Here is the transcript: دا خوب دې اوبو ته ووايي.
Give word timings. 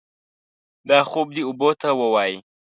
دا 0.89 0.99
خوب 1.09 1.27
دې 1.35 1.41
اوبو 1.47 1.69
ته 1.81 1.89
ووايي. 1.99 2.37